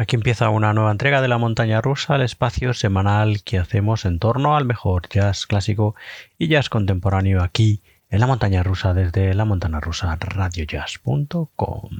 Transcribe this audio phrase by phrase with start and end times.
[0.00, 4.18] Aquí empieza una nueva entrega de la montaña rusa, el espacio semanal que hacemos en
[4.18, 5.94] torno al mejor jazz clásico
[6.38, 11.90] y jazz contemporáneo aquí en la montaña rusa desde la montaña rusa radiojazz.com.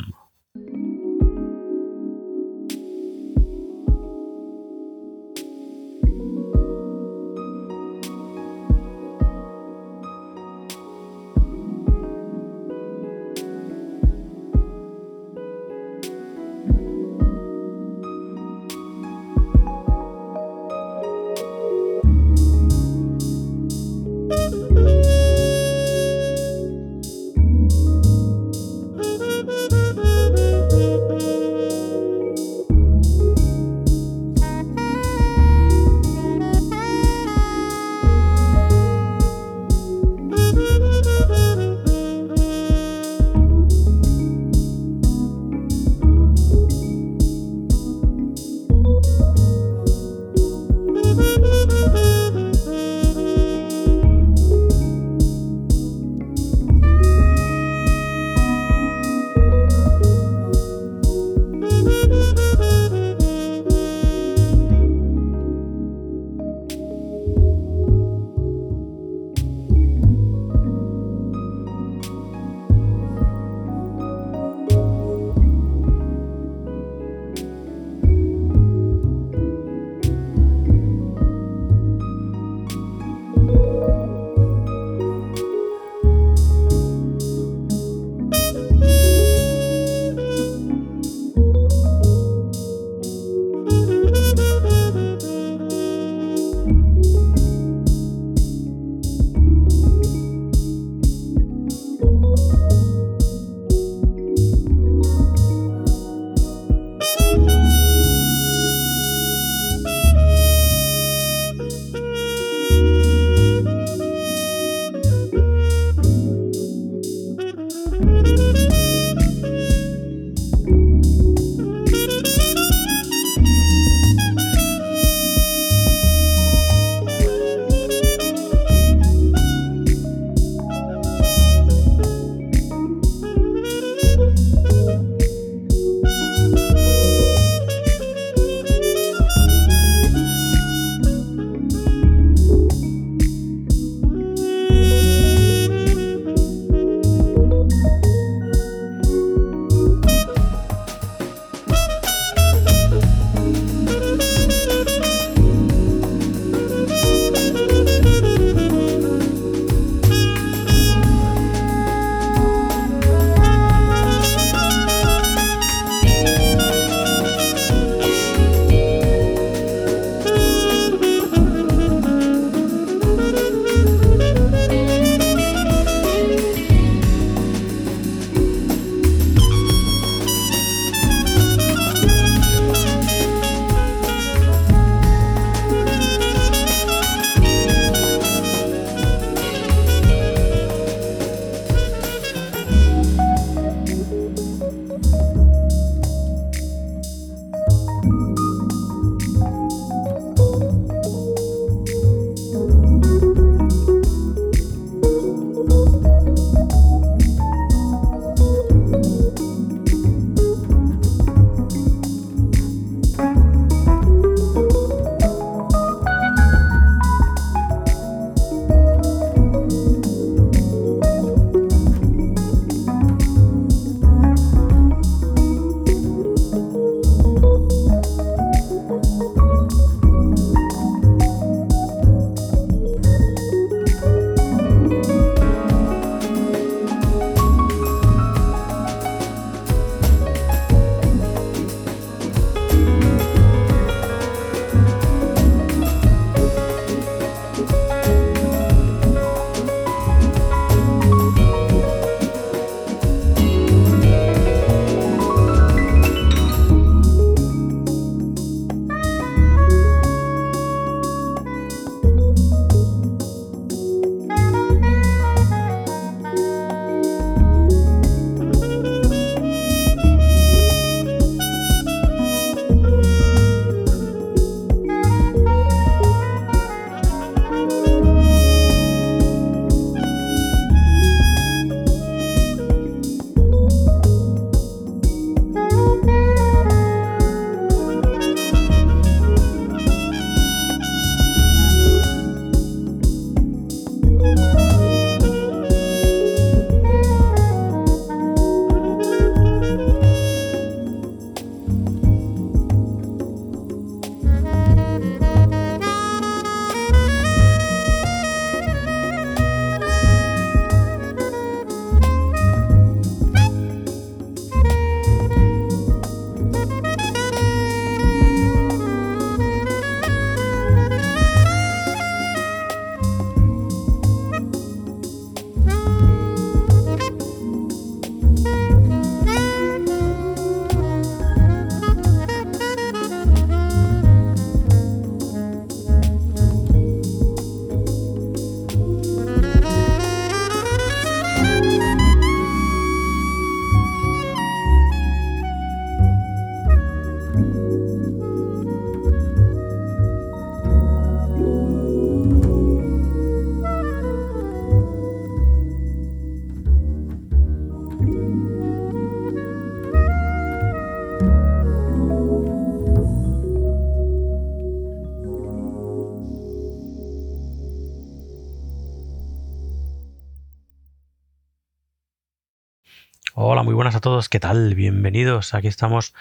[374.00, 374.74] todos, ¿qué tal?
[374.74, 375.52] Bienvenidos.
[375.52, 376.14] Aquí estamos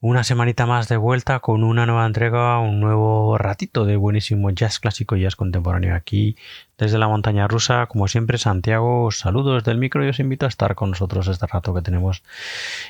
[0.00, 4.78] una semanita más de vuelta con una nueva entrega, un nuevo ratito de buenísimo jazz
[4.78, 6.36] clásico y jazz contemporáneo aquí
[6.78, 7.86] desde la montaña rusa.
[7.86, 11.74] Como siempre, Santiago, saludos del micro y os invito a estar con nosotros este rato
[11.74, 12.22] que tenemos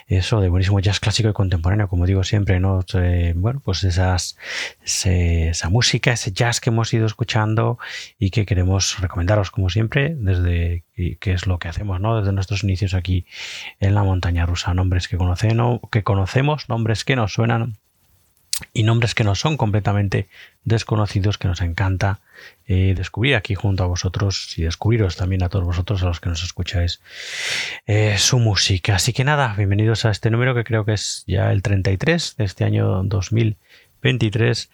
[0.06, 2.84] eso de buenísimo jazz clásico y contemporáneo, como digo siempre, ¿no?
[2.94, 4.36] Eh, bueno, pues esas,
[4.82, 7.78] esa música, ese jazz que hemos ido escuchando
[8.18, 12.18] y que queremos recomendaros como siempre desde que es lo que hacemos, ¿no?
[12.18, 13.26] Desde nuestros inicios aquí
[13.80, 15.18] en la montaña rusa, nombres que,
[15.90, 17.76] que conocemos, nombres que nos suenan
[18.72, 20.28] y nombres que no son completamente
[20.64, 22.20] desconocidos que nos encanta
[22.66, 26.28] eh, descubrir aquí junto a vosotros y descubriros también a todos vosotros a los que
[26.28, 27.00] nos escucháis
[27.86, 28.96] eh, su música.
[28.96, 32.44] Así que nada, bienvenidos a este número que creo que es ya el 33 de
[32.44, 33.02] este año
[34.02, 34.70] 2023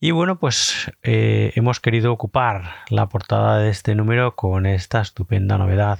[0.00, 5.58] y bueno pues eh, hemos querido ocupar la portada de este número con esta estupenda
[5.58, 5.98] novedad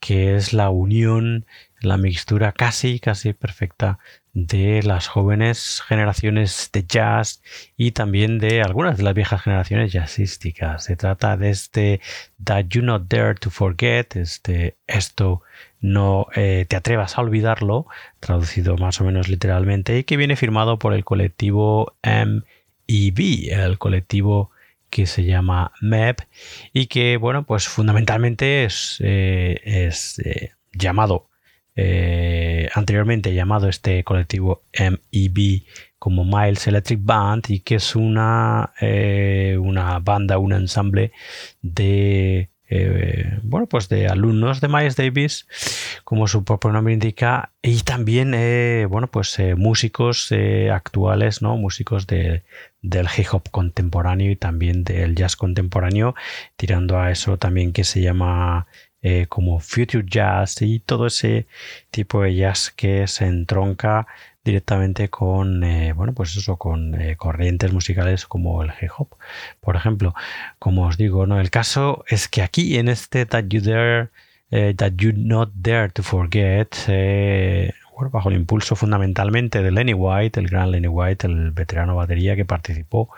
[0.00, 1.46] que es la unión
[1.80, 3.98] la mixtura casi, casi perfecta
[4.32, 7.42] de las jóvenes generaciones de jazz
[7.76, 10.84] y también de algunas de las viejas generaciones jazzísticas.
[10.84, 12.00] Se trata de este
[12.42, 15.42] That You Not Dare to Forget, este esto
[15.80, 17.86] no eh, te atrevas a olvidarlo,
[18.20, 24.50] traducido más o menos literalmente, y que viene firmado por el colectivo MEB, el colectivo
[24.90, 26.20] que se llama MEP
[26.72, 31.28] y que, bueno, pues fundamentalmente es, eh, eh, llamado
[32.74, 35.62] anteriormente llamado este colectivo MEB
[35.98, 38.72] como Miles Electric Band y que es una,
[39.60, 41.12] una banda, un ensamble
[41.60, 45.46] de eh, bueno, pues de alumnos de Miles Davis,
[46.04, 48.32] como su propio nombre indica, y también,
[48.88, 50.32] bueno, pues músicos
[50.72, 51.56] actuales, ¿no?
[51.56, 52.44] Músicos de,
[52.82, 56.14] del hip hop contemporáneo y también del jazz contemporáneo,
[56.56, 58.66] tirando a eso también que se llama
[59.08, 61.46] eh, como future jazz y todo ese
[61.90, 64.08] tipo de jazz que se entronca
[64.46, 69.16] directamente con eh, bueno pues eso con eh, corrientes musicales como el hip hop
[69.60, 70.14] por ejemplo.
[70.58, 74.08] Como os digo no el caso es que aquí en este that you dare
[74.50, 76.74] that you not dare to forget
[78.10, 82.44] bajo el impulso fundamentalmente de Lenny White, el gran Lenny White, el veterano batería que
[82.44, 83.10] participó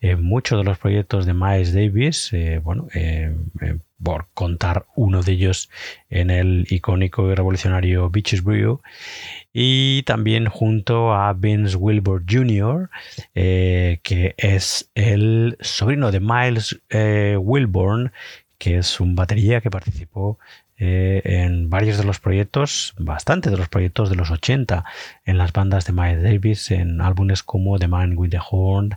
[0.00, 5.22] en muchos de los proyectos de Miles Davis, eh, bueno, eh, eh, por contar uno
[5.22, 5.70] de ellos
[6.10, 8.80] en el icónico y revolucionario Beaches Brew,
[9.52, 12.90] y también junto a Vince Wilbur Jr.,
[13.32, 16.80] que es el sobrino de Miles
[17.38, 18.10] Wilburn,
[18.58, 20.38] que es un batería que participó
[20.84, 24.84] eh, en varios de los proyectos, bastante de los proyectos de los 80,
[25.24, 28.96] en las bandas de Miles Davis, en álbumes como The Man with the Horn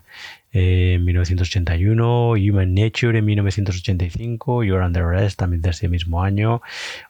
[0.51, 6.63] eh, en 1981, Human Nature en 1985, You're Under Arrest también de ese mismo año,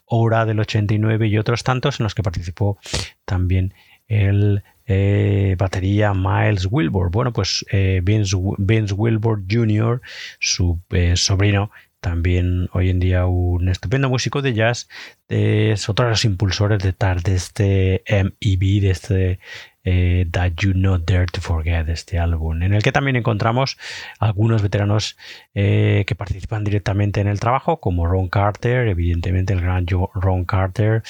[0.04, 2.76] Hora del 89 y otros tantos en los que participó
[3.24, 3.72] también
[4.08, 7.10] el eh, batería Miles Wilbur.
[7.10, 7.64] Bueno, pues
[8.02, 10.02] Vince, Vince, Wilbur Jr.,
[10.38, 10.78] su
[11.14, 14.88] sobrino, también hoy en día un estupendo músico de jazz,
[15.28, 19.40] es otro de los impulsores de, de este MEB, de este
[19.88, 23.78] eh, That You Not Dare to Forget, este álbum, en el que también encontramos
[24.18, 25.16] algunos veteranos
[25.54, 31.04] eh, que participan directamente en el trabajo, como Ron Carter, evidentemente el gran Ron Carter,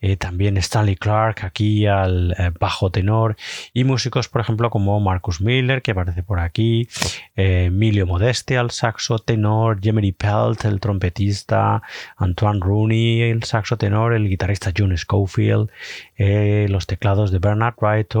[0.00, 3.36] eh, también Stanley Clark aquí al bajo tenor,
[3.74, 6.88] y músicos, por ejemplo, como Marcus Miller, que aparece por aquí,
[7.34, 11.82] Emilio Modeste al saxo tenor, Jemery Pelt, el trompetista,
[12.16, 15.68] Antoine Rooney, el saxo tenor, el guitarrista John Schofield,
[16.16, 18.19] los teclados de Bernard Wright,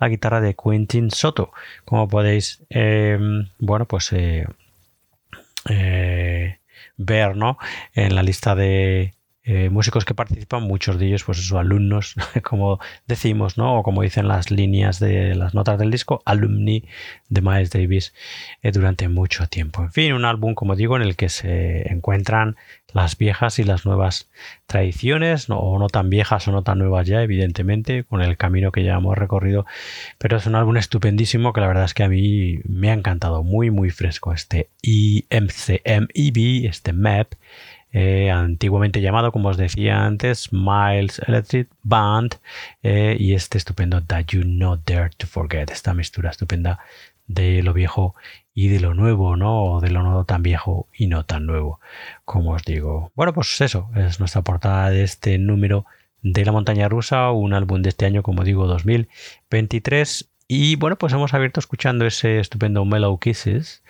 [0.00, 1.52] la guitarra de Quentin Soto.
[1.84, 4.46] Como podéis, em, bueno, pues eh,
[5.68, 6.58] eh,
[6.96, 7.58] ver, ¿no?
[7.94, 9.14] En la lista de
[9.44, 13.78] eh, músicos que participan, muchos de ellos, pues sus alumnos, como decimos, ¿no?
[13.78, 16.84] O como dicen las líneas de las notas del disco, alumni
[17.28, 18.14] de Miles Davis
[18.62, 19.82] durante mucho tiempo.
[19.82, 22.56] En fin, un álbum, como digo, en el que se encuentran
[22.92, 24.28] las viejas y las nuevas
[24.66, 28.84] tradiciones, o no tan viejas o no tan nuevas ya, evidentemente, con el camino que
[28.84, 29.66] ya hemos recorrido,
[30.18, 33.42] pero es un álbum estupendísimo que la verdad es que a mí me ha encantado,
[33.42, 37.34] muy, muy fresco, este IMCMEB, este MAP,
[37.92, 42.36] eh, antiguamente llamado, como os decía antes, Miles Electric Band,
[42.82, 46.80] eh, y este estupendo That You Not Dare to Forget, esta mistura estupenda
[47.26, 48.14] de lo viejo
[48.58, 49.66] y de lo nuevo, ¿no?
[49.66, 51.78] O de lo no tan viejo y no tan nuevo,
[52.24, 53.12] como os digo.
[53.14, 55.86] Bueno, pues eso es nuestra portada de este número
[56.22, 60.28] de la montaña rusa, un álbum de este año, como digo, 2023.
[60.48, 63.84] Y bueno, pues hemos abierto escuchando ese estupendo Mellow Kisses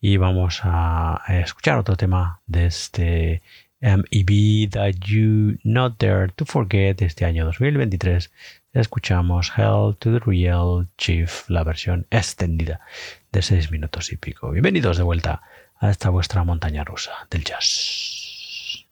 [0.00, 3.42] y vamos a escuchar otro tema de este
[3.82, 8.30] MEB That You Not Dare to Forget este año 2023
[8.74, 12.80] escuchamos Hell to the Real Chief, la versión extendida
[13.34, 14.52] de 6 minutos y pico.
[14.52, 15.42] Bienvenidos de vuelta
[15.80, 18.86] a esta vuestra montaña rusa del jazz.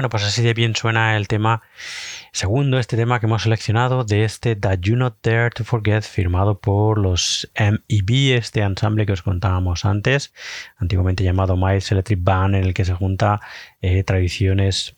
[0.00, 1.60] Bueno, pues así de bien suena el tema
[2.32, 6.58] segundo, este tema que hemos seleccionado de este That You Not Dare to Forget, firmado
[6.58, 10.32] por los MEB, este ensamble que os contábamos antes,
[10.78, 13.42] antiguamente llamado Miles Electric Band, en el que se junta
[13.82, 14.96] eh, tradiciones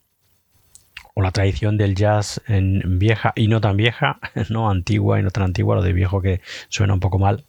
[1.15, 5.33] o la tradición del jazz en vieja y no tan vieja, no antigua y no
[5.33, 7.45] tan antigua, lo de viejo que suena un poco mal.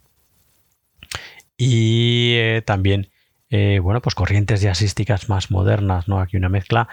[1.55, 3.11] Y eh, también
[3.55, 6.19] eh, bueno, pues corrientes jazzísticas más modernas, ¿no?
[6.19, 6.87] Aquí una mezcla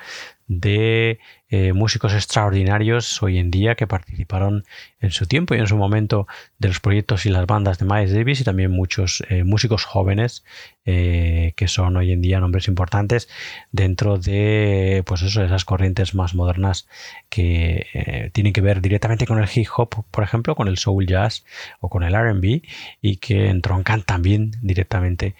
[0.50, 4.64] de eh, músicos extraordinarios hoy en día que participaron
[4.98, 6.26] en su tiempo y en su momento
[6.58, 10.44] de los proyectos y las bandas de Miles Davis y también muchos eh, músicos jóvenes
[10.82, 13.28] que son hoy en día nombres importantes
[13.70, 16.88] dentro de pues eso, esas corrientes más modernas
[17.28, 21.44] que tienen que ver directamente con el hip hop, por ejemplo, con el soul jazz
[21.78, 22.62] o con el RB
[23.00, 25.36] y que entroncan también directamente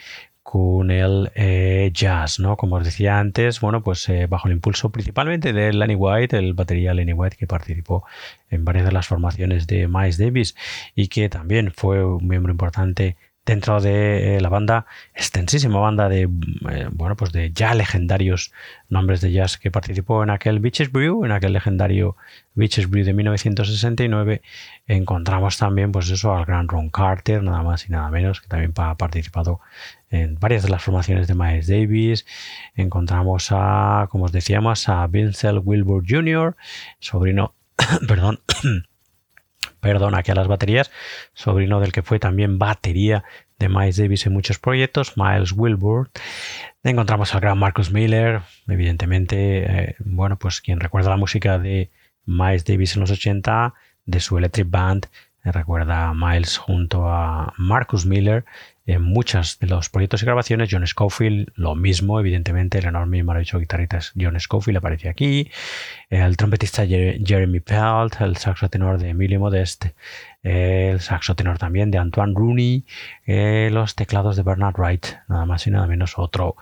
[0.51, 2.57] con el eh, jazz, ¿no?
[2.57, 6.55] Como os decía antes, bueno, pues eh, bajo el impulso principalmente de Lenny White, el
[6.55, 8.05] batería Lenny White que participó
[8.51, 10.57] en varias de las formaciones de Miles Davis
[10.97, 16.27] y que también fue un miembro importante dentro de eh, la banda, extensísima banda de,
[16.27, 18.53] bueno, pues de ya legendarios
[18.89, 22.17] nombres de jazz que participó en aquel Beaches Brew, en aquel legendario
[22.55, 24.43] Beaches Brew de 1969,
[24.97, 28.73] encontramos también, pues eso, al gran Ron Carter, nada más y nada menos, que también
[28.77, 29.61] ha participado
[30.11, 32.27] en varias de las formaciones de Miles Davis.
[32.75, 36.57] Encontramos a, como os decíamos, a Vincent Wilbur Jr.,
[36.99, 37.55] sobrino,
[38.09, 38.41] perdón,
[39.81, 40.91] perdón, aquí a las baterías,
[41.35, 43.23] sobrino del que fue también batería
[43.61, 46.11] de Miles Davis en muchos proyectos, Miles Wilbur.
[46.83, 51.91] Encontramos al gran Marcus Miller, evidentemente, eh, bueno, pues quien recuerda la música de
[52.27, 53.75] Miles Davis en los 80,
[54.07, 55.07] de su Electric Band,
[55.45, 58.45] eh, recuerda a Miles junto a Marcus Miller
[58.87, 60.69] en muchos de los proyectos y grabaciones.
[60.71, 65.51] John Scofield, lo mismo, evidentemente, el enorme y maravilloso guitarrista John Scofield aparece aquí.
[66.11, 69.87] El trompetista Jeremy Pelt, el saxo tenor de Emilio Modest,
[70.43, 72.85] el saxo tenor también de Antoine Rooney,
[73.27, 76.57] eh, los teclados de Bernard Wright, nada más y nada menos otro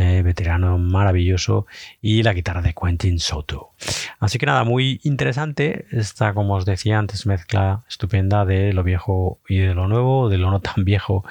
[0.00, 1.66] eh, veterano maravilloso,
[2.00, 3.74] y la guitarra de Quentin Soto.
[4.18, 5.84] Así que nada, muy interesante.
[5.90, 10.38] Esta, como os decía antes, mezcla estupenda de lo viejo y de lo nuevo, de
[10.38, 11.22] lo no tan viejo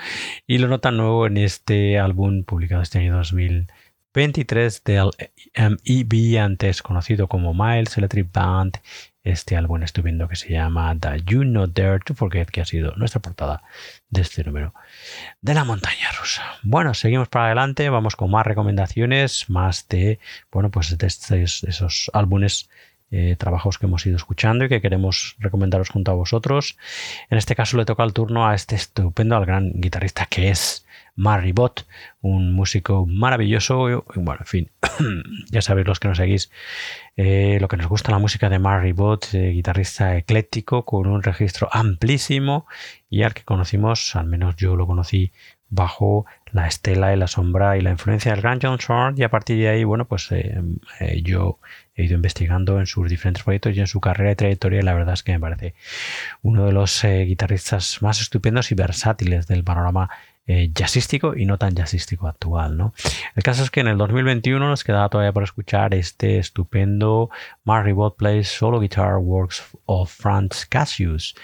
[0.46, 5.10] y lo no tan nuevo en este álbum publicado este año 2023 del
[5.56, 8.78] MEB, antes conocido como Miles Electric Band
[9.24, 12.96] este álbum estupendo que se llama The You Not Dare to Forget, que ha sido
[12.96, 13.64] nuestra portada
[14.10, 14.74] de este número
[15.42, 16.44] de la montaña rusa.
[16.64, 20.20] Bueno, seguimos para adelante, vamos con más recomendaciones, más de,
[20.52, 22.70] bueno, pues de esos álbumes
[23.12, 26.78] eh, trabajos que hemos ido escuchando y que queremos recomendaros junto a vosotros.
[27.30, 30.86] En este caso le toca el turno a este estupendo, al gran guitarrista que es
[31.20, 31.86] Marry Bot,
[32.22, 34.06] un músico maravilloso.
[34.16, 34.72] Bueno, en fin,
[35.52, 36.50] ya sabéis los que nos seguís
[37.18, 41.22] eh, lo que nos gusta la música de Marry Bot, eh, guitarrista ecléctico con un
[41.22, 42.66] registro amplísimo
[43.10, 45.34] y al que conocimos, al menos yo lo conocí
[45.70, 49.30] bajo la estela y la sombra y la influencia del gran John Short y a
[49.30, 50.30] partir de ahí, bueno, pues
[51.22, 51.60] yo
[52.00, 54.80] he ido investigando en sus diferentes proyectos y en su carrera y trayectoria.
[54.80, 55.76] Y la verdad es que me parece
[56.42, 60.10] uno de los eh, guitarristas más estupendos y versátiles del panorama
[60.52, 62.76] eh, jazzístico y no tan jazzístico actual.
[62.76, 62.96] ¿no?
[63.36, 67.30] El caso es que en el 2021 nos quedaba todavía por escuchar este estupendo
[67.66, 71.36] Marry Bot Plays Solo Guitar Works of Franz Cassius,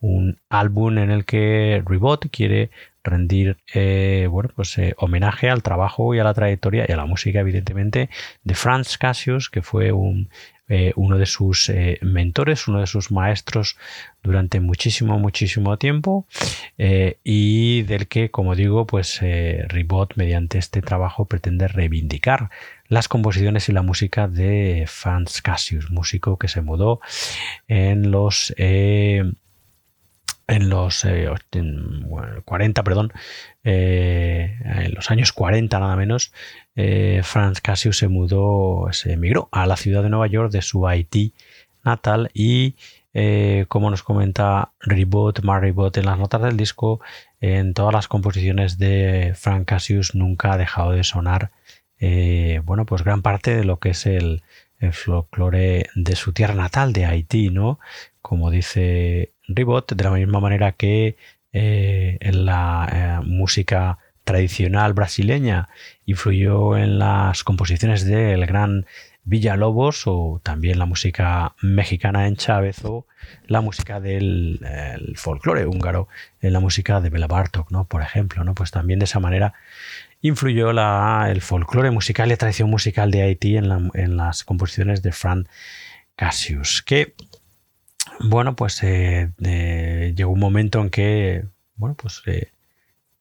[0.00, 2.70] un álbum en el que Ribot quiere
[3.02, 7.04] rendir eh, bueno, pues, eh, homenaje al trabajo y a la trayectoria y a la
[7.04, 8.08] música, evidentemente,
[8.44, 10.30] de Franz Cassius, que fue un,
[10.68, 13.76] eh, uno de sus mentores, uno de sus maestros
[14.22, 16.26] durante muchísimo, muchísimo tiempo
[16.78, 22.50] y del que, como digo, pues Ribot, mediante este trabajo, pretende reivindicar
[22.88, 27.00] las composiciones y la música de Franz Cassius, músico que se mudó
[27.68, 28.54] en los
[30.46, 31.06] en los
[32.44, 33.12] 40, eh, perdón,
[33.64, 36.32] eh, en los años 40 nada menos,
[36.76, 40.86] eh, Franz Cassius se mudó, se emigró a la ciudad de Nueva York de su
[40.86, 41.32] Haití
[41.82, 42.76] natal y
[43.68, 47.00] como nos comenta Ribot, Maribot en las notas del disco,
[47.40, 51.52] en todas las composiciones de Frank Cassius nunca ha dejado de sonar,
[52.64, 54.42] bueno, pues gran parte de lo que es el,
[54.80, 57.78] el folclore de su tierra natal, de Haití, ¿no?
[58.22, 61.16] Como dice Ribot, de la misma manera que
[61.54, 65.68] eh, en la eh, música tradicional brasileña
[66.04, 68.86] influyó en las composiciones del gran
[69.26, 73.06] Villalobos o también la música mexicana en Chávez o
[73.46, 74.60] la música del
[75.16, 76.08] folclore húngaro
[76.42, 77.86] en la música de Bela Bartok, ¿no?
[77.86, 78.44] por ejemplo.
[78.44, 78.54] ¿no?
[78.54, 79.54] Pues también de esa manera
[80.24, 85.48] influyó el folclore musical y la tradición musical de Haití en, las composiciones de Fran
[86.16, 87.14] Cassius, que
[88.20, 89.32] bueno, pues eh,
[90.16, 91.44] llegó un momento en que
[91.76, 92.50] bueno, pues, eh,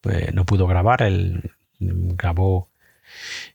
[0.01, 2.69] pues no pudo grabar, él grabó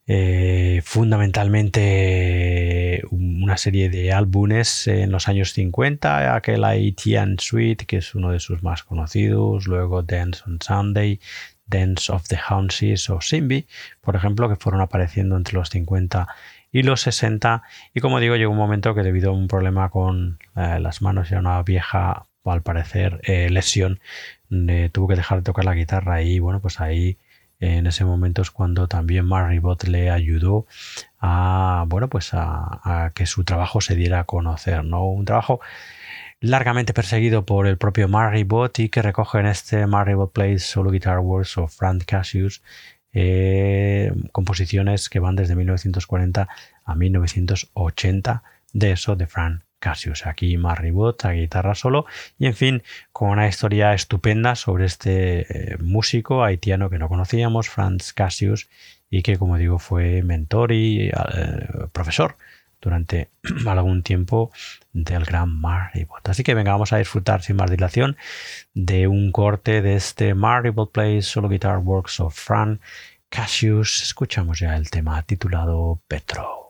[0.06, 8.14] eh, fundamentalmente una serie de álbumes en los años 50, aquel Haitian Suite, que es
[8.14, 11.20] uno de sus más conocidos, luego Dance on Sunday,
[11.66, 13.66] Dance of the Hounds o Simbi,
[14.00, 16.26] por ejemplo, que fueron apareciendo entre los 50
[16.72, 17.62] y los 60.
[17.94, 21.30] Y como digo, llegó un momento que debido a un problema con eh, las manos
[21.30, 24.00] y a una vieja, al parecer, eh, lesión,
[24.92, 27.18] tuvo que dejar de tocar la guitarra y bueno, pues ahí
[27.60, 30.66] en ese momento es cuando también Marribot le ayudó
[31.20, 35.60] a bueno pues a, que su trabajo se diera a conocer no un trabajo
[36.40, 41.18] largamente perseguido por el propio Marribot y que recoge en este Marribot Plays Solo Guitar
[41.18, 42.62] Works o Frank Cassius
[43.12, 46.48] eh, composiciones que van desde 1940
[46.84, 48.42] a 1980
[48.72, 50.26] de eso de Frank Cassius.
[50.26, 52.06] Aquí más ribot a guitarra solo
[52.38, 57.68] y en fin, con una historia estupenda sobre este eh, músico haitiano que no conocíamos,
[57.68, 58.68] Franz Cassius,
[59.10, 61.12] y que como digo fue mentor y eh,
[61.92, 62.36] profesor
[62.80, 63.28] durante
[63.66, 64.50] algún tiempo
[64.92, 66.28] del gran Maribot.
[66.28, 68.16] Así que venga, vamos a disfrutar sin más dilación
[68.74, 72.80] de un corte de este Maribot Plays Solo Guitar Works of Frank
[73.28, 74.02] Cassius.
[74.02, 76.67] Escuchamos ya el tema titulado Petro.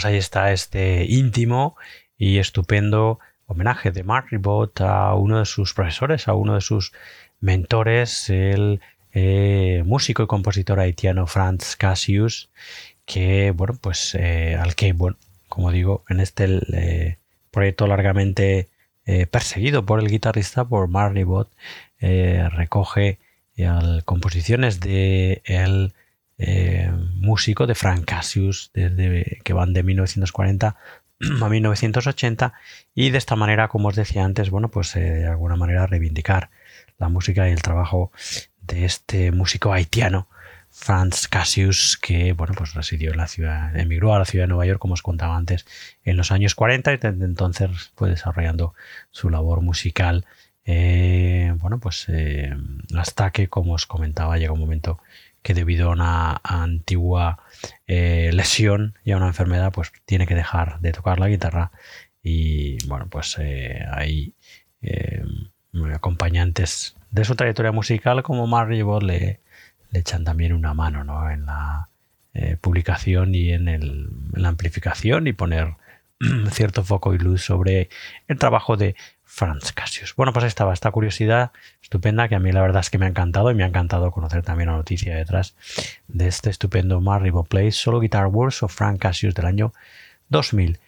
[0.00, 1.76] Pues ahí está este íntimo
[2.16, 6.94] y estupendo homenaje de Mark Ribot a uno de sus profesores, a uno de sus
[7.40, 8.80] mentores, el
[9.12, 12.48] eh, músico y compositor haitiano Franz Cassius,
[13.04, 15.18] que, bueno, pues eh, al que, bueno,
[15.50, 17.18] como digo, en este eh,
[17.50, 18.70] proyecto largamente
[19.30, 21.50] perseguido por el guitarrista, por Mark Ribot,
[22.00, 23.18] recoge
[24.06, 25.92] composiciones de el
[27.14, 30.76] músico de Frank Cassius, desde, que van de 1940
[31.42, 32.52] a 1980
[32.94, 36.50] y de esta manera, como os decía antes, bueno, pues eh, de alguna manera reivindicar
[36.98, 38.10] la música y el trabajo
[38.62, 40.28] de este músico haitiano,
[40.70, 44.66] Franz Cassius, que bueno, pues residió en la ciudad, emigró a la ciudad de Nueva
[44.66, 45.66] York, como os contaba antes,
[46.04, 48.74] en los años 40 y desde entonces fue desarrollando
[49.10, 50.24] su labor musical.
[50.64, 52.54] Eh, bueno, pues eh,
[52.96, 55.00] hasta que, como os comentaba, llega un momento
[55.42, 57.38] que debido a una antigua
[57.86, 61.72] eh, lesión y a una enfermedad, pues tiene que dejar de tocar la guitarra
[62.22, 64.34] y bueno, pues eh, hay
[64.82, 65.24] eh,
[65.94, 69.40] acompañantes de su trayectoria musical como Mark Bot le,
[69.90, 71.30] le echan también una mano ¿no?
[71.30, 71.86] en la
[72.60, 75.74] publicación y en la amplificación y poner
[76.52, 77.88] cierto foco y luz sobre
[78.28, 78.94] el trabajo de
[79.32, 80.16] Franz Cassius.
[80.16, 83.08] Bueno, pues estaba esta curiosidad estupenda que a mí la verdad es que me ha
[83.08, 85.54] encantado y me ha encantado conocer también la noticia detrás
[86.08, 89.72] de este estupendo Marribo Play Solo Guitar Wars o Frank Cassius del año
[90.30, 90.80] 2021.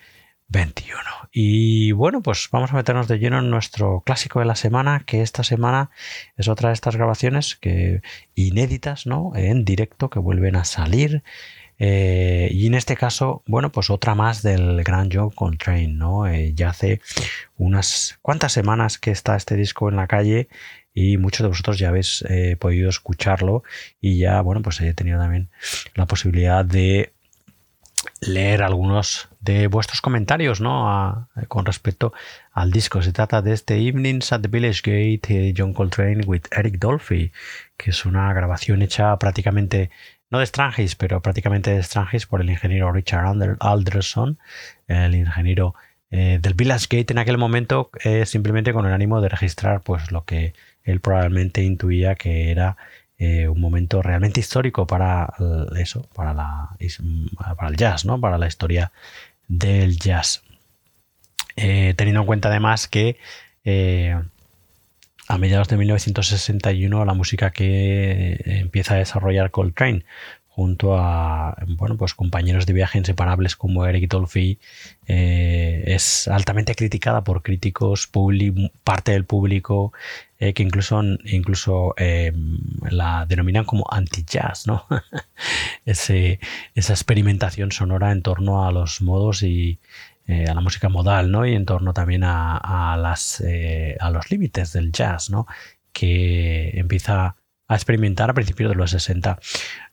[1.31, 5.23] Y bueno, pues vamos a meternos de lleno en nuestro clásico de la semana, que
[5.23, 5.91] esta semana
[6.37, 8.03] es otra de estas grabaciones que
[8.35, 9.33] inéditas, ¿no?
[9.37, 11.23] En directo que vuelven a salir
[11.85, 16.29] eh, y en este caso, bueno, pues otra más del gran John Coltrane, ¿no?
[16.29, 17.01] Eh, ya hace
[17.57, 20.47] unas cuantas semanas que está este disco en la calle
[20.95, 23.65] y muchos de vosotros ya habéis eh, podido escucharlo
[24.01, 25.51] y ya, bueno, pues he tenido también
[25.97, 27.15] la posibilidad de
[28.21, 31.29] leer algunos de vuestros comentarios ¿no?
[31.49, 32.13] con respecto
[32.53, 33.03] al disco.
[33.03, 37.33] Se trata de este Evenings at the Village Gate, John Coltrane with Eric Dolphy,
[37.77, 39.91] que es una grabación hecha prácticamente
[40.33, 44.39] no de Strangis, pero prácticamente de Strangis por el ingeniero Richard Alderson,
[44.89, 45.75] el ingeniero
[46.11, 50.11] eh, del Village Gate en aquel momento, eh, simplemente con el ánimo de registrar pues
[50.11, 52.79] lo que él probablemente intuía que era
[53.19, 55.35] eh, un momento realmente histórico para
[55.77, 56.71] eso, para, la,
[57.57, 58.19] para el jazz, ¿no?
[58.19, 58.91] para la historia
[59.49, 60.43] del jazz.
[61.55, 63.19] teniendo en cuenta además que
[65.33, 70.05] a mediados de 1961 la música que empieza a desarrollar Coltrane
[70.47, 74.59] junto a bueno, pues compañeros de viaje inseparables como Eric Dolphy,
[75.07, 78.11] eh, es altamente criticada por críticos,
[78.85, 79.95] parte del público,
[80.39, 82.35] eh, que incluso, incluso eh,
[82.91, 84.87] la denominan como anti-jazz, ¿no?
[85.87, 86.13] esa
[86.75, 89.79] experimentación sonora en torno a los modos y,
[90.27, 91.47] eh, a la música modal, ¿no?
[91.47, 92.97] Y en torno también a,
[93.45, 95.47] eh, a los límites del jazz, ¿no?
[95.93, 99.41] Que empieza a experimentar a principios de los 60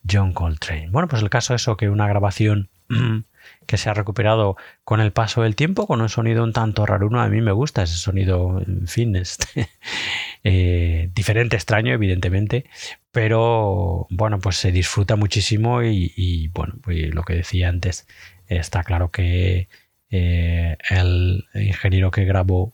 [0.10, 0.90] John Coltrane.
[0.92, 2.70] Bueno, pues el caso es eso, que una grabación
[3.66, 7.08] que se ha recuperado con el paso del tiempo, con un sonido un tanto raro.
[7.08, 9.70] Uno a mí me gusta ese sonido, en fin, este,
[10.44, 12.66] eh, diferente, extraño, evidentemente,
[13.12, 18.08] pero bueno, pues se disfruta muchísimo y, y bueno, pues lo que decía antes,
[18.48, 19.70] está claro que
[20.12, 22.74] eh, el ingeniero que grabó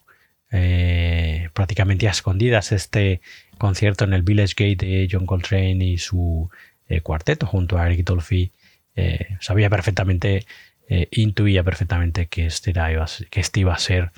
[0.51, 3.19] eh, prácticamente a escondidas este
[3.57, 6.49] concierto en el Village Gate de John Coltrane y su
[6.87, 8.51] eh, cuarteto junto a Eric Dolphy
[9.41, 10.45] sabía perfectamente,
[11.11, 14.11] intuía perfectamente que este, iba, que este iba a ser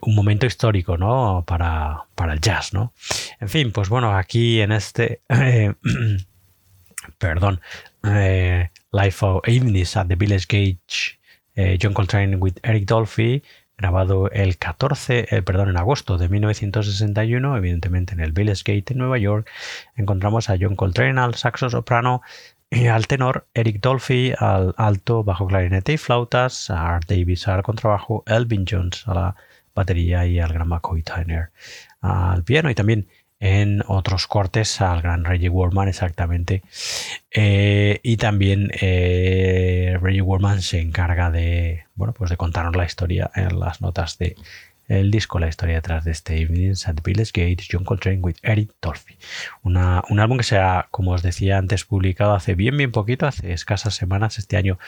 [0.00, 1.44] un momento histórico ¿no?
[1.46, 2.72] para, para, el jazz.
[2.72, 2.92] ¿no?
[3.38, 5.20] En fin, pues bueno, aquí en este...
[7.18, 7.60] perdón.
[8.02, 11.16] Life of Evenings at the Village Gate
[11.56, 13.42] eh, John Coltrane with Eric Dolphy,
[13.76, 18.98] grabado el 14, eh, perdón, en agosto de 1961, evidentemente en el Village Gate en
[18.98, 19.50] Nueva York,
[19.96, 22.22] encontramos a John Coltrane al saxo soprano
[22.70, 27.62] y al tenor, Eric Dolphy al alto, bajo clarinete y flautas, a Art Davis al
[27.62, 29.36] contrabajo, Elvin Jones a la
[29.74, 31.50] batería y al gran McCoy Tyner
[32.00, 32.70] al piano.
[32.70, 33.08] Y también
[33.40, 36.62] en otros cortes al gran Reggie Warman exactamente.
[37.30, 43.30] Eh, y también eh, Reggie Warman se encarga de bueno pues de contarnos la historia
[43.34, 44.36] en las notas de
[44.88, 48.72] el disco, la historia detrás de este Evening at Village Gate, John Coltrane with Eric
[48.80, 49.16] Dolphy.
[49.62, 53.52] un álbum que se ha, como os decía antes, publicado hace bien, bien poquito, hace
[53.52, 54.78] escasas semanas, este año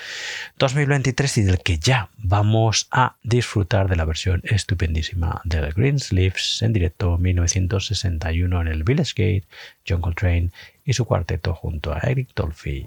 [0.59, 6.63] 2023, y del que ya vamos a disfrutar de la versión estupendísima de The Sleeves
[6.63, 9.49] en directo 1961 en el Village Gate,
[9.87, 10.51] John Coltrane
[10.85, 12.87] y su cuarteto junto a Eric Dolphy.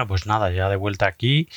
[0.00, 1.50] Bueno, pues nada, ya de vuelta aquí,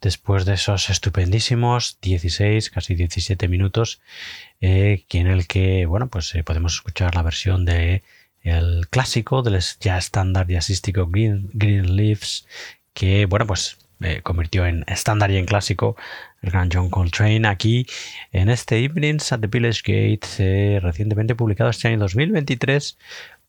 [0.00, 4.00] después de esos estupendísimos 16, casi 17 minutos,
[4.62, 8.02] eh, en el que, bueno, pues eh, podemos escuchar la versión de
[8.40, 12.46] el clásico del ya estándar jazzístico Green, Green Leaves,
[12.94, 15.94] que, bueno, pues eh, convirtió en estándar y en clásico
[16.40, 17.86] el gran John Coltrane aquí
[18.32, 22.96] en este Evenings at the Village Gate, recientemente publicado este año 2023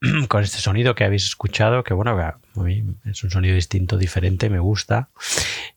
[0.27, 2.17] con este sonido que habéis escuchado, que bueno,
[3.05, 5.09] es un sonido distinto, diferente, me gusta,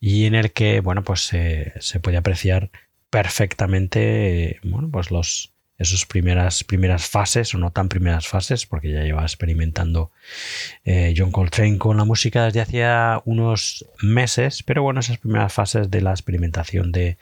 [0.00, 2.70] y en el que, bueno, pues se puede apreciar
[3.10, 9.02] perfectamente, bueno, pues los, esas primeras, primeras fases, o no tan primeras fases, porque ya
[9.02, 10.10] lleva experimentando
[10.84, 15.90] eh, John Coltrane con la música desde hacía unos meses, pero bueno, esas primeras fases
[15.90, 17.18] de la experimentación de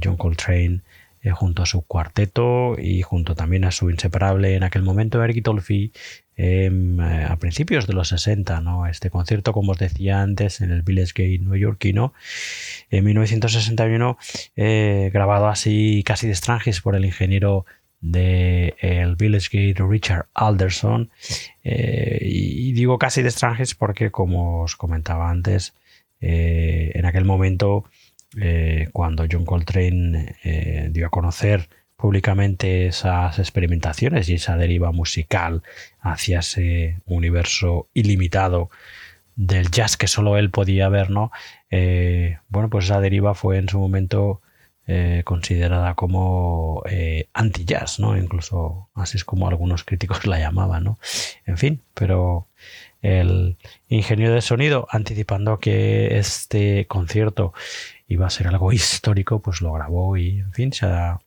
[0.00, 0.80] John Coltrane
[1.24, 5.42] eh, junto a su cuarteto y junto también a su inseparable en aquel momento Eric
[5.42, 5.90] Dolphy
[6.36, 8.86] em, eh, a principios de los 60, ¿no?
[8.86, 12.12] Este concierto, como os decía antes, en el Village Gate neoyorquino,
[12.90, 14.18] en 1961,
[14.56, 17.64] eh, grabado así casi de extranjis por el ingeniero
[18.02, 21.08] de el Village Gate Richard Alderson
[21.62, 25.72] y, digo casi de extranjis porque como os comentaba antes
[26.20, 27.84] en aquel momento
[28.40, 35.62] eh, cuando John Coltrane eh, dio a conocer públicamente esas experimentaciones y esa deriva musical
[36.00, 38.70] hacia ese universo ilimitado
[39.36, 41.30] del jazz que solo él podía ver, ¿no?
[41.70, 44.40] Eh, bueno, pues esa deriva fue en su momento
[45.24, 46.82] considerada como
[47.32, 48.18] anti-jazz, ¿no?
[48.18, 50.98] Incluso así es como algunos críticos la llamaban, ¿no?
[51.46, 52.48] En fin, pero
[53.04, 53.58] el
[53.88, 57.52] ingeniero de sonido anticipando que este concierto
[58.14, 61.20] iba a ser algo histórico, pues lo grabó y, en fin, se ha,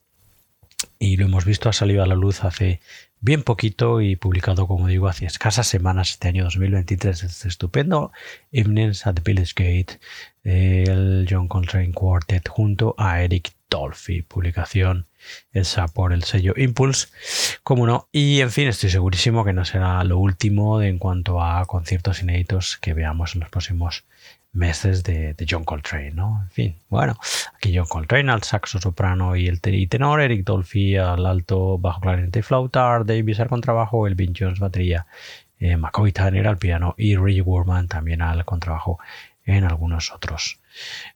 [0.99, 2.79] y lo hemos visto, ha salido a la luz hace
[3.19, 7.23] bien poquito y publicado, como digo, hace escasas semanas este año 2023.
[7.23, 8.11] Este estupendo.
[8.51, 9.99] Evenings at the Village Gate,
[10.43, 15.07] el John Coltrane Quartet junto a Eric Dolphy, publicación
[15.51, 17.07] esa por el sello Impulse,
[17.63, 21.65] como no, y en fin, estoy segurísimo que no será lo último en cuanto a
[21.65, 24.05] conciertos inéditos que veamos en los próximos
[24.57, 26.41] meses de, John Coltrane, ¿no?
[26.43, 27.17] En fin, bueno,
[27.55, 32.39] aquí John Coltrane al saxo soprano y el tenor, Eric Dolphy al alto, bajo clarinete
[32.39, 35.05] y flauta, Davis al contrabajo, Elvin Jones batería,
[35.59, 38.99] eh, McCoy Tanner al piano y Reggie Warman también al contrabajo
[39.45, 40.59] en algunos otros,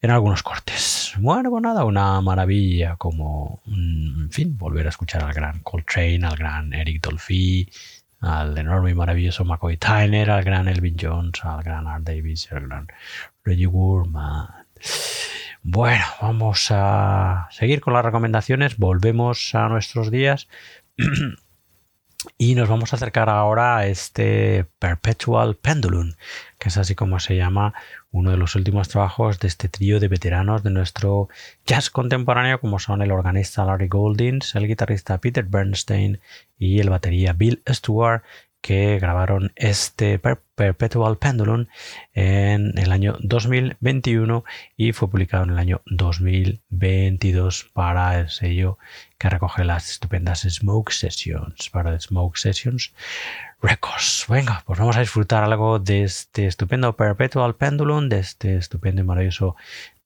[0.02, 1.14] en algunos cortes.
[1.20, 6.38] Bueno, pues nada, una maravilla como, en fin, volver a escuchar al gran Coltrane, al
[6.38, 7.70] gran Eric Dolphy,
[8.22, 12.68] al enorme y maravilloso McCoy Tyner, al gran Elvin Jones, al gran Art Davis, al
[12.68, 12.88] gran
[13.44, 14.48] Reggie Woodman.
[15.64, 20.48] Bueno, vamos a seguir con las recomendaciones, volvemos a nuestros días
[22.38, 26.14] y nos vamos a acercar ahora a este Perpetual Pendulum,
[26.58, 27.74] que es así como se llama
[28.12, 31.30] uno de los últimos trabajos de este trío de veteranos de nuestro
[31.66, 36.20] jazz contemporáneo, como son el organista Larry Goldings, el guitarrista Peter Bernstein
[36.58, 38.24] y el batería Bill Stewart,
[38.62, 41.66] que grabaron este Perpetual Pendulum
[42.14, 44.44] en el año 2021
[44.78, 48.78] y fue publicado en el año 2022 para el sello
[49.22, 52.92] que recoge las estupendas Smoke Sessions, para Smoke Sessions
[53.62, 54.26] Records.
[54.28, 59.04] Venga, pues vamos a disfrutar algo de este estupendo Perpetual Pendulum, de este estupendo y
[59.04, 59.56] maravilloso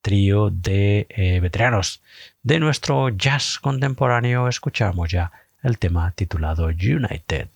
[0.02, 2.04] trío de eh, veteranos
[2.44, 4.50] de nuestro jazz contemporáneo.
[4.50, 5.32] Escuchamos ya
[5.64, 7.48] el tema titulado United.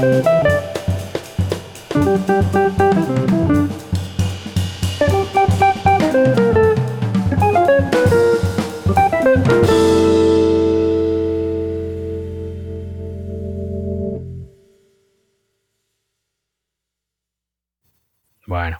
[0.00, 0.16] Bueno,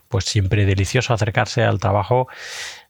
[0.08, 2.28] pues siempre delicioso acercarse al trabajo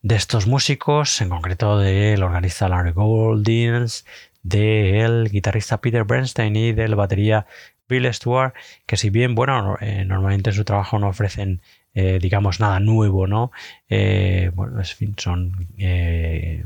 [0.03, 4.05] de estos músicos, en concreto del organista Larry Goldins,
[4.45, 7.47] del guitarrista Peter Bernstein y del batería
[7.91, 8.55] Bill Stewart,
[8.87, 11.61] que si bien, bueno, eh, normalmente en su trabajo no ofrecen,
[11.93, 13.53] eh, digamos, nada nuevo, ¿no?
[13.89, 14.81] Eh, bueno,
[15.19, 15.69] son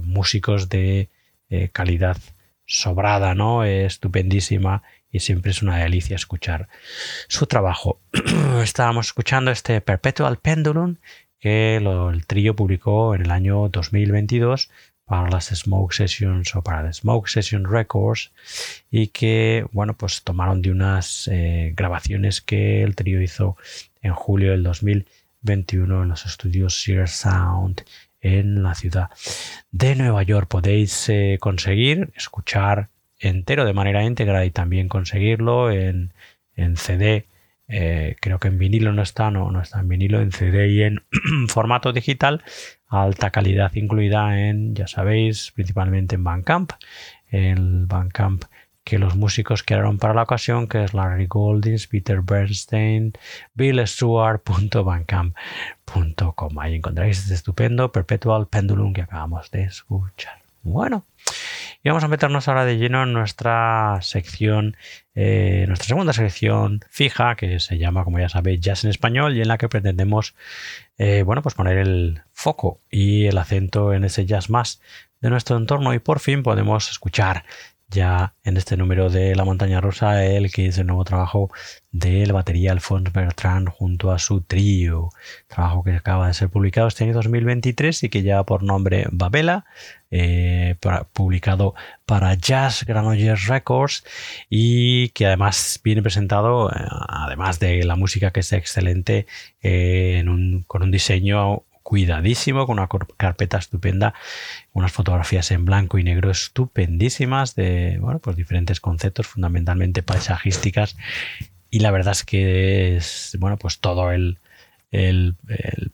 [0.02, 1.08] músicos de
[1.72, 2.16] calidad
[2.66, 3.64] sobrada, ¿no?
[3.64, 6.68] estupendísima y siempre es una delicia escuchar
[7.28, 8.00] su trabajo.
[8.62, 10.96] Estábamos escuchando este Perpetual Pendulum
[11.38, 14.70] que el trío publicó en el año 2022
[15.04, 18.32] para las Smoke Sessions o para Smoke Session Records
[18.90, 23.56] y que bueno pues tomaron de unas eh, grabaciones que el trío hizo
[24.02, 27.84] en julio del 2021 en los estudios Sear Sound
[28.20, 29.10] en la ciudad
[29.70, 30.48] de Nueva York.
[30.48, 32.88] Podéis eh, conseguir escuchar
[33.18, 36.14] entero de manera íntegra y también conseguirlo en,
[36.56, 37.26] en CD
[37.66, 40.82] eh, creo que en vinilo no está, no, no está en vinilo, en CD y
[40.82, 41.02] en
[41.48, 42.42] formato digital,
[43.02, 46.72] alta calidad incluida en, ya sabéis, principalmente en Bandcamp,
[47.30, 48.44] el Bandcamp
[48.84, 53.14] que los músicos crearon para la ocasión, que es Larry Goldings, Peter Bernstein,
[53.54, 56.58] Bill Stewart.bandcamp.com.
[56.58, 60.42] Ahí encontráis este estupendo Perpetual Pendulum que acabamos de escuchar.
[60.62, 61.06] Bueno,
[61.84, 64.74] y vamos a meternos ahora de lleno en nuestra sección,
[65.14, 69.42] eh, nuestra segunda sección fija, que se llama, como ya sabéis, Jazz en Español, y
[69.42, 70.34] en la que pretendemos,
[70.96, 74.80] eh, bueno, pues poner el foco y el acento en ese jazz más
[75.20, 75.92] de nuestro entorno.
[75.92, 77.44] Y por fin podemos escuchar
[77.94, 81.50] ya en este número de La Montaña Rosa, el que es el nuevo trabajo
[81.92, 85.10] del batería Alphonse Bertrand junto a su trío.
[85.46, 89.64] Trabajo que acaba de ser publicado este año 2023 y que lleva por nombre Babela,
[90.10, 90.76] eh,
[91.12, 91.74] publicado
[92.04, 94.04] para Jazz Granollers Records
[94.50, 96.74] y que además viene presentado, eh,
[97.08, 99.26] además de la música que es excelente,
[99.62, 100.24] eh,
[100.66, 104.14] con un diseño cuidadísimo, con una carpeta estupenda,
[104.72, 110.96] unas fotografías en blanco y negro estupendísimas de bueno, pues diferentes conceptos, fundamentalmente paisajísticas.
[111.70, 114.38] Y la verdad es que es bueno, pues todo el,
[114.90, 115.36] el,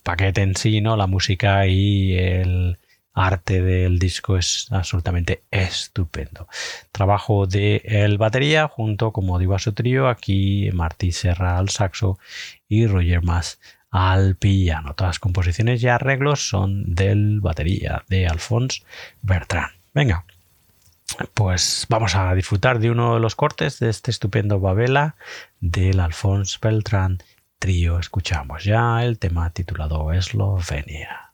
[0.03, 0.97] paquete en sí, ¿no?
[0.97, 2.79] La música y el
[3.13, 6.47] arte del disco es absolutamente estupendo.
[6.93, 12.19] Trabajo de el batería junto, como digo, a su trío, aquí Martí Serra al saxo
[12.69, 13.59] y Roger Mas
[13.91, 14.95] al piano.
[14.95, 18.83] Todas las composiciones y arreglos son del batería de Alphonse
[19.23, 19.73] Bertrand.
[19.93, 20.25] Venga,
[21.35, 25.17] pues vamos a disfrutar de uno de los cortes de este estupendo Babela
[25.61, 27.23] del Alphonse Bertrand
[27.59, 27.99] trío.
[27.99, 31.30] Escuchamos ya el tema titulado Eslovenia.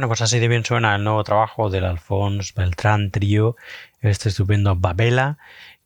[0.00, 3.56] Bueno, pues así de bien suena el nuevo trabajo del Alphonse Beltrán Trío,
[4.00, 5.36] este estupendo Babela,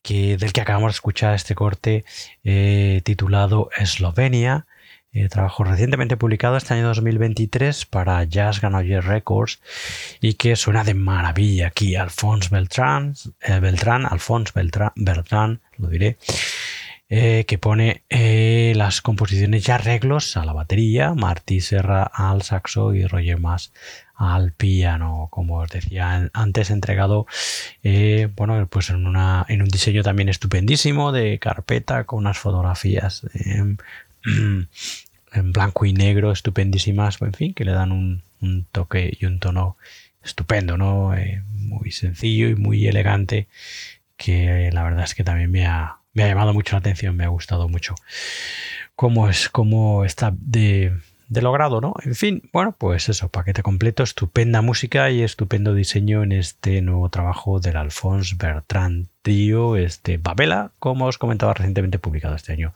[0.02, 2.04] que, del que acabamos de escuchar este corte
[2.44, 4.66] eh, titulado Eslovenia,
[5.12, 9.60] eh, trabajo recientemente publicado este año 2023 para Jazz Ganoyer Records
[10.20, 11.96] y que suena de maravilla aquí.
[11.96, 16.18] Alphonse Beltrán, eh, Beltrán Alphonse Beltrán, Beltrán, lo diré,
[17.08, 18.04] eh, que pone
[18.76, 23.72] las composiciones y arreglos a la batería, Martí Serra al saxo y Roger Mas
[24.16, 27.26] al piano, como os decía antes, entregado
[27.82, 33.26] eh, bueno, pues en, un diseño también estupendísimo de carpeta con unas fotografías
[34.24, 38.22] en blanco y negro estupendísimas, en fin, que le dan un,
[38.72, 39.76] toque y un tono
[40.22, 41.12] estupendo, ¿no?
[41.52, 43.48] muy sencillo y muy elegante,
[44.16, 47.24] que la verdad es que también me ha, me ha llamado mucho la atención, me
[47.24, 47.94] ha gustado mucho
[48.96, 50.92] cómo es, cómo está de,
[51.28, 51.94] logrado, ¿no?
[52.04, 57.08] En fin, bueno, pues eso, paquete completo, estupenda música y estupendo diseño en este nuevo
[57.08, 62.74] trabajo del Alphonse Bertrand Trio, este Babela, como os comentaba recientemente publicado este año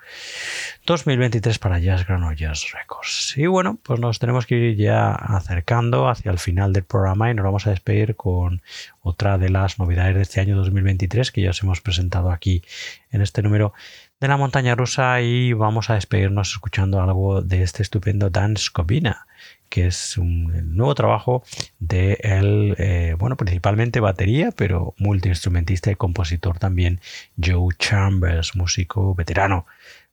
[0.87, 3.37] 2023 para Jazz Granollers Records.
[3.37, 7.35] Y bueno, pues nos tenemos que ir ya acercando hacia el final del programa y
[7.35, 8.63] nos vamos a despedir con
[9.03, 12.63] otra de las novedades de este año 2023 que ya os hemos presentado aquí
[13.11, 13.75] en este número
[14.21, 19.27] de la montaña rusa y vamos a despedirnos escuchando algo de este estupendo Dan Scobina
[19.69, 21.45] que es un nuevo trabajo
[21.79, 27.01] de él, eh, bueno, principalmente batería, pero multiinstrumentista y compositor también,
[27.43, 29.67] Joe Chambers, músico veterano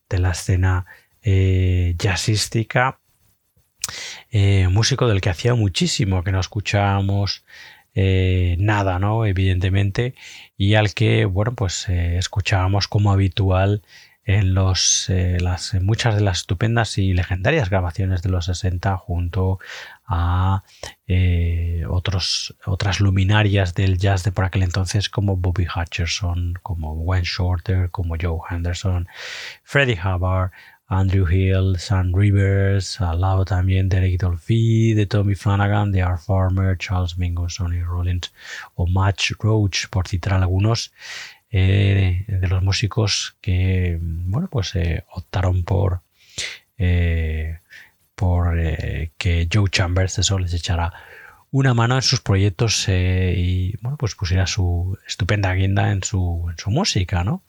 [0.09, 0.85] de la escena
[1.23, 2.99] eh, jazzística,
[4.31, 7.43] eh, músico del que hacía muchísimo que no escuchábamos
[7.95, 9.25] eh, nada, ¿no?
[9.25, 10.15] Evidentemente,
[10.57, 13.83] y al que, bueno, pues eh, escuchábamos como habitual
[14.25, 19.59] en los, eh, las, muchas de las estupendas y legendarias grabaciones de los 60 junto
[20.07, 20.63] a
[21.87, 27.91] otros, otras luminarias del jazz de por aquel entonces como Bobby Hutcherson, como Wayne Shorter,
[27.91, 29.07] como Joe Henderson,
[29.63, 30.51] Freddie Hubbard,
[30.87, 36.21] Andrew Hill, Sam Rivers, al lado también de Eric Dolphy, de Tommy Flanagan, de Art
[36.21, 38.31] Farmer, Charles Mingus, Sonny Rollins
[38.75, 40.93] o Match Roach, por citar algunos
[41.49, 46.01] eh, de los músicos que, bueno, pues eh, optaron por,
[46.77, 47.59] eh,
[48.13, 48.55] por
[49.17, 50.93] que Joe Chambers eso les echara
[51.57, 56.51] una mano en sus proyectos eh, y bueno, pues pusiera su estupenda guinda en su,
[56.65, 57.43] música, ¿no?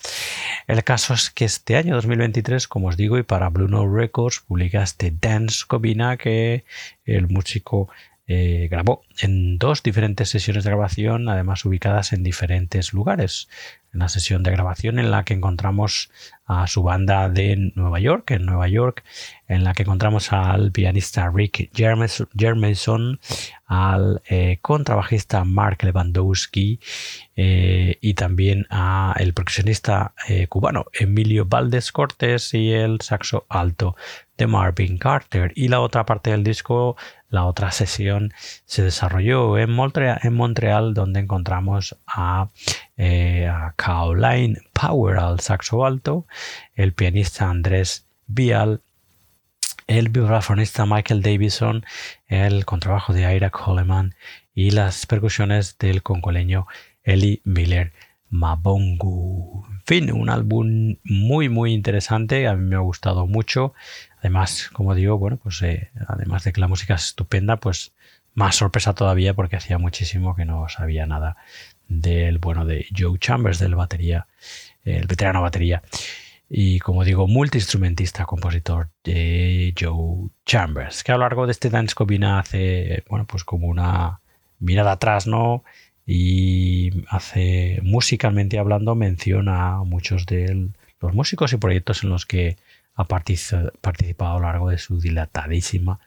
[0.68, 4.44] El caso es que este año 2023, como os digo, y para Blue Note Records
[4.46, 6.64] publica este Dance Cobina que
[7.04, 7.88] el músico
[8.28, 13.48] eh, grabó en dos diferentes sesiones de grabación, además ubicadas en diferentes lugares.
[13.96, 16.10] En la sesión de grabación en la que encontramos
[16.44, 19.02] a su banda de Nueva York, en Nueva York,
[19.48, 23.18] en la que encontramos al pianista Rick Jermeson,
[23.66, 26.78] al eh, contrabajista Mark Lewandowski
[27.36, 30.12] eh, y también a el percusionista
[30.50, 33.96] cubano Emilio Valdés Cortés y el saxo alto
[34.36, 35.52] de Marvin Carter.
[35.54, 36.96] Y la otra parte del disco
[37.28, 38.32] la otra sesión
[38.64, 42.50] se desarrolló en Montreal, donde encontramos a,
[42.96, 46.26] eh, Caroline Power al saxo alto,
[46.74, 48.80] el pianista Andrés Vial,
[49.86, 51.84] el vibrafonista Michael Davison,
[52.28, 54.14] el contrabajo de Ira Coleman
[54.54, 56.66] y las percusiones del congoleño
[57.04, 57.92] Eli Miller
[58.30, 59.64] Mabongu.
[59.70, 63.74] En fin, un álbum muy muy interesante, a mí me ha gustado mucho.
[64.18, 67.92] Además, como digo, bueno, pues eh, además de que la música es estupenda, pues
[68.34, 71.36] más sorpresa todavía porque hacía muchísimo que no sabía nada
[71.88, 74.26] del bueno de Joe Chambers, del batería,
[74.84, 75.82] el veterano batería.
[76.48, 81.94] Y como digo, multiinstrumentista, compositor de Joe Chambers, que a lo largo de este Dance
[81.94, 84.20] Cobina hace, bueno, pues como una
[84.60, 85.64] mirada atrás, ¿no?
[86.06, 90.68] Y hace, musicalmente hablando, menciona a muchos de
[91.00, 92.56] los músicos y proyectos en los que
[92.96, 96.00] ha participado a lo largo de su dilatadísima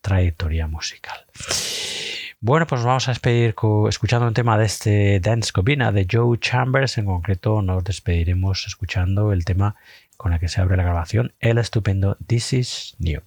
[0.00, 1.24] trayectoria musical.
[2.40, 3.54] Bueno, pues vamos a despedir
[3.88, 6.98] escuchando un tema de este Dance Cobina de Joe Chambers.
[6.98, 9.76] En concreto, nos despediremos escuchando el tema
[10.16, 13.22] con el que se abre la grabación, el estupendo This Is New.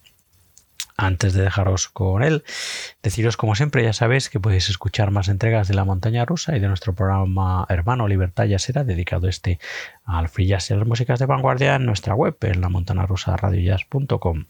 [0.97, 2.43] Antes de dejaros con él,
[3.03, 6.61] deciros como siempre, ya sabéis que podéis escuchar más entregas de la montaña rusa y
[6.61, 9.59] de nuestro programa hermano Libertad Será dedicado este
[10.05, 13.05] al free jazz y a las músicas de vanguardia en nuestra web, en la montana
[13.05, 14.45] rusa radiojazz.com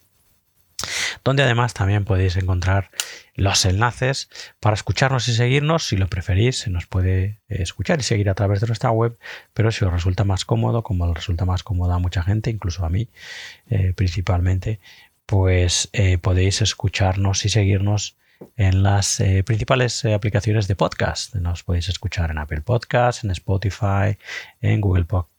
[1.26, 2.92] donde además también podéis encontrar
[3.34, 5.88] los enlaces para escucharnos y seguirnos.
[5.88, 9.18] Si lo preferís, se nos puede escuchar y seguir a través de nuestra web,
[9.54, 12.90] pero si os resulta más cómodo, como resulta más cómodo a mucha gente, incluso a
[12.90, 13.10] mí
[13.70, 14.80] eh, principalmente,
[15.26, 18.18] pues eh, podéis escucharnos y seguirnos
[18.58, 21.36] en las eh, principales eh, aplicaciones de podcast.
[21.36, 24.18] Nos podéis escuchar en Apple Podcasts, en Spotify,
[24.62, 25.35] en Google Podcast,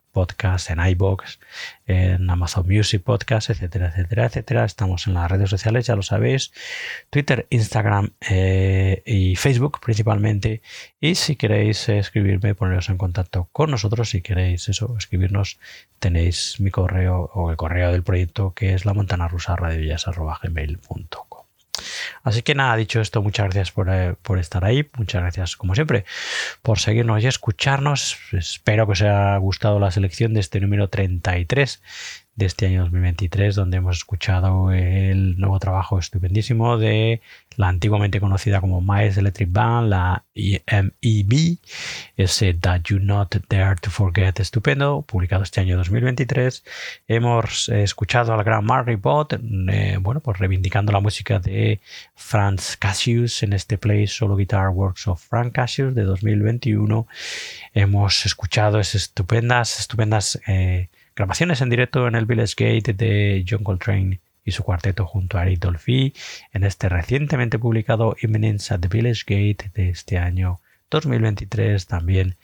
[0.71, 1.39] en iBox,
[1.87, 4.65] en Amazon Music Podcast, etcétera, etcétera, etcétera.
[4.65, 6.53] Estamos en las redes sociales, ya lo sabéis,
[7.11, 10.63] Twitter, Instagram eh, y Facebook principalmente.
[11.01, 15.59] Y si queréis escribirme, poneros en contacto con nosotros, si queréis eso, escribirnos,
[15.99, 19.57] tenéis mi correo o el correo del proyecto que es la montana rusa
[22.27, 26.05] Así que nada, dicho esto, muchas gracias eh, por, estar ahí, muchas gracias como siempre
[26.61, 28.19] por seguirnos y escucharnos.
[28.33, 31.81] Espero que os haya gustado la selección de este número 33
[32.37, 37.23] de este año 2023, donde hemos escuchado el nuevo trabajo estupendísimo de
[37.57, 41.59] la antiguamente conocida como Miles Electric Band, la EMEB,
[42.17, 46.63] ese That You Not Dare to Forget, estupendo, publicado este año 2023.
[47.09, 51.81] Hemos escuchado al gran Mark Ribot, eh, bueno, pues reivindicando la música de
[52.15, 57.07] Franz Cassius en este Play Solo Guitar Works of Frank Cassius de 2021.
[57.73, 63.65] Hemos escuchado esas estupendas, estupendas eh, grabaciones en directo en el Village Gate de John
[63.65, 66.13] Coltrane y su cuarteto junto a Eric Dolphy
[66.53, 70.61] en este recientemente publicado Imminence at the Village Gate de este año
[70.91, 72.37] 2023 también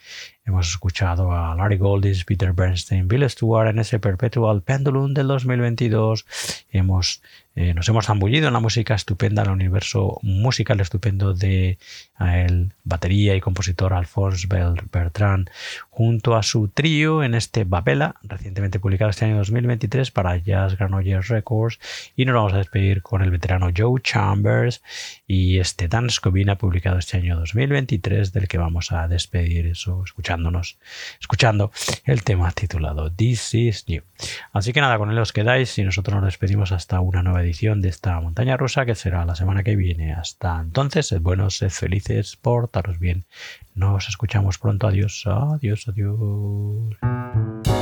[0.44, 6.26] hemos escuchado a Larry Goldis, Peter Bernstein, Bill Stewart en ese Perpetual Pendulum del 2022
[6.70, 7.22] hemos
[7.54, 11.78] eh, nos hemos zambullido en la música estupenda, el universo musical estupendo de
[12.18, 14.46] el batería y compositor Alphonse
[14.90, 15.50] Bertrand,
[15.90, 21.28] junto a su trío en este Babela, recientemente publicado este año 2023 para Jazz Granollers
[21.28, 21.78] Records.
[22.16, 24.82] Y nos vamos a despedir con el veterano Joe Chambers
[25.26, 30.02] y este Dance Covina, publicado este año 2023, del que vamos a despedir eso,
[30.32, 30.78] escuchándonos,
[31.20, 31.72] escuchando
[32.06, 34.02] el tema titulado This is New.
[34.52, 37.82] Así que nada, con él os quedáis y nosotros nos despedimos hasta una nueva edición
[37.82, 40.14] de esta montaña rusa que será la semana que viene.
[40.14, 43.26] Hasta entonces, sed buenos, sed felices, portaros bien.
[43.74, 44.86] Nos escuchamos pronto.
[44.86, 47.81] Adiós, adiós, adiós.